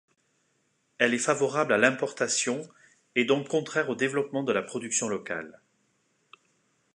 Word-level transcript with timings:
Elle 0.97 1.13
est 1.13 1.19
favorable 1.19 1.71
à 1.73 1.77
l’importation, 1.77 2.67
et 3.13 3.23
donc 3.23 3.47
contraire 3.47 3.87
au 3.91 3.93
développement 3.93 4.41
de 4.41 4.51
la 4.51 4.63
production 4.63 5.07
locale. 5.07 5.59